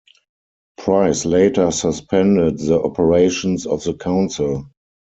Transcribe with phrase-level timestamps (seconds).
[0.79, 4.65] Price later suspended the operations of the Council.